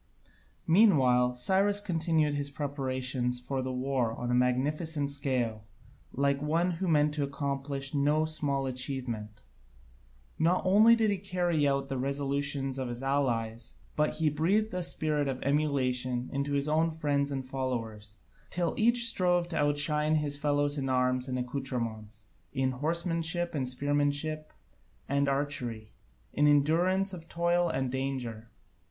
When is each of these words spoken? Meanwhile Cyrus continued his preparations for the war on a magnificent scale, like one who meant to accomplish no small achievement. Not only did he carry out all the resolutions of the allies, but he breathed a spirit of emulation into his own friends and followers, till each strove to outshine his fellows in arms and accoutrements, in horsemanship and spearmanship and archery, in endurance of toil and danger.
Meanwhile 0.65 1.35
Cyrus 1.35 1.79
continued 1.79 2.33
his 2.33 2.49
preparations 2.49 3.39
for 3.39 3.61
the 3.61 3.71
war 3.71 4.13
on 4.15 4.31
a 4.31 4.33
magnificent 4.33 5.11
scale, 5.11 5.65
like 6.11 6.41
one 6.41 6.71
who 6.71 6.87
meant 6.87 7.13
to 7.13 7.23
accomplish 7.23 7.93
no 7.93 8.25
small 8.25 8.65
achievement. 8.65 9.43
Not 10.39 10.63
only 10.65 10.95
did 10.95 11.11
he 11.11 11.19
carry 11.19 11.67
out 11.67 11.81
all 11.83 11.85
the 11.85 11.99
resolutions 11.99 12.79
of 12.79 12.87
the 12.99 13.05
allies, 13.05 13.75
but 13.95 14.15
he 14.15 14.31
breathed 14.31 14.73
a 14.73 14.81
spirit 14.81 15.27
of 15.27 15.39
emulation 15.43 16.31
into 16.33 16.53
his 16.53 16.67
own 16.67 16.89
friends 16.89 17.29
and 17.29 17.45
followers, 17.45 18.15
till 18.49 18.73
each 18.77 19.05
strove 19.07 19.49
to 19.49 19.57
outshine 19.57 20.15
his 20.15 20.35
fellows 20.35 20.79
in 20.79 20.89
arms 20.89 21.27
and 21.27 21.37
accoutrements, 21.37 22.25
in 22.51 22.71
horsemanship 22.71 23.53
and 23.53 23.67
spearmanship 23.69 24.45
and 25.07 25.29
archery, 25.29 25.93
in 26.33 26.47
endurance 26.47 27.13
of 27.13 27.29
toil 27.29 27.69
and 27.69 27.91
danger. 27.91 28.49